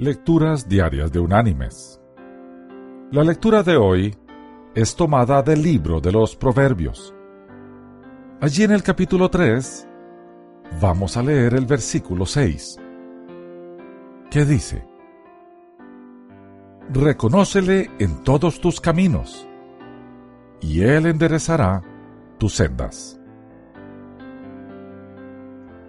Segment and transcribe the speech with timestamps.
[0.00, 2.00] Lecturas Diarias de Unánimes.
[3.10, 4.16] La lectura de hoy
[4.72, 7.12] es tomada del libro de los Proverbios.
[8.40, 9.88] Allí en el capítulo 3
[10.80, 12.78] vamos a leer el versículo 6,
[14.30, 14.86] que dice,
[16.90, 19.48] Reconócele en todos tus caminos,
[20.60, 21.82] y Él enderezará
[22.38, 23.20] tus sendas.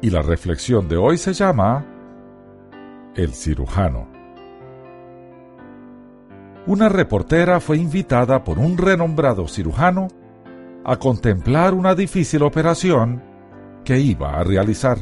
[0.00, 1.97] Y la reflexión de hoy se llama
[3.18, 4.06] el cirujano.
[6.66, 10.06] Una reportera fue invitada por un renombrado cirujano
[10.84, 13.20] a contemplar una difícil operación
[13.84, 14.98] que iba a realizar.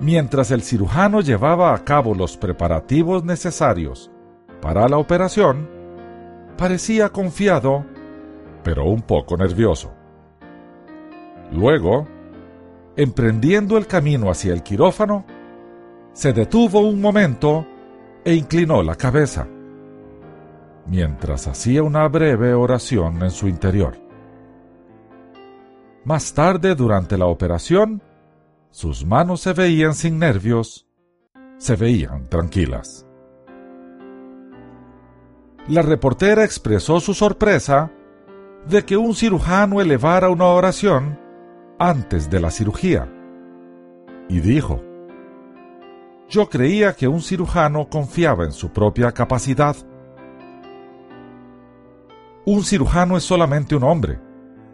[0.00, 4.10] Mientras el cirujano llevaba a cabo los preparativos necesarios
[4.60, 5.66] para la operación,
[6.58, 7.86] parecía confiado,
[8.62, 9.94] pero un poco nervioso.
[11.52, 12.06] Luego,
[12.96, 15.24] emprendiendo el camino hacia el quirófano,
[16.16, 17.66] se detuvo un momento
[18.24, 19.46] e inclinó la cabeza,
[20.86, 23.98] mientras hacía una breve oración en su interior.
[26.04, 28.00] Más tarde, durante la operación,
[28.70, 30.86] sus manos se veían sin nervios,
[31.58, 33.06] se veían tranquilas.
[35.68, 37.90] La reportera expresó su sorpresa
[38.66, 41.20] de que un cirujano elevara una oración
[41.78, 43.06] antes de la cirugía
[44.30, 44.80] y dijo,
[46.28, 49.76] yo creía que un cirujano confiaba en su propia capacidad.
[52.44, 54.18] Un cirujano es solamente un hombre,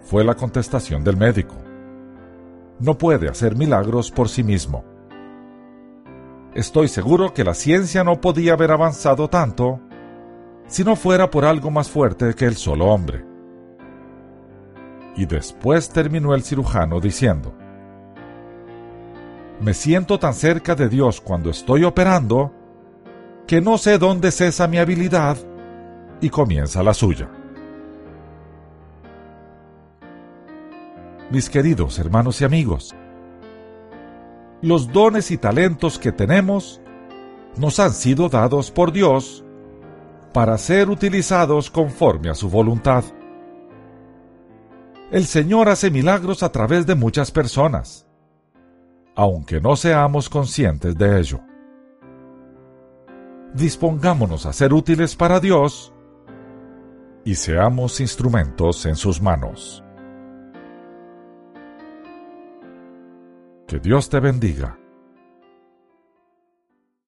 [0.00, 1.54] fue la contestación del médico.
[2.78, 4.84] No puede hacer milagros por sí mismo.
[6.54, 9.80] Estoy seguro que la ciencia no podía haber avanzado tanto
[10.66, 13.24] si no fuera por algo más fuerte que el solo hombre.
[15.16, 17.54] Y después terminó el cirujano diciendo,
[19.60, 22.52] me siento tan cerca de Dios cuando estoy operando
[23.46, 25.36] que no sé dónde cesa mi habilidad
[26.20, 27.28] y comienza la suya.
[31.30, 32.94] Mis queridos hermanos y amigos,
[34.62, 36.80] los dones y talentos que tenemos
[37.56, 39.44] nos han sido dados por Dios
[40.32, 43.04] para ser utilizados conforme a su voluntad.
[45.10, 48.06] El Señor hace milagros a través de muchas personas
[49.14, 51.40] aunque no seamos conscientes de ello.
[53.54, 55.92] Dispongámonos a ser útiles para Dios
[57.24, 59.82] y seamos instrumentos en sus manos.
[63.66, 64.78] Que Dios te bendiga.